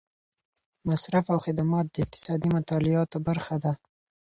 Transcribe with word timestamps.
مصرف 0.89 1.25
او 1.33 1.37
خدمات 1.45 1.85
د 1.89 1.95
اقتصادي 2.03 2.47
مطالعاتو 2.55 3.17
برخه 3.27 3.55
ده. 3.63 3.71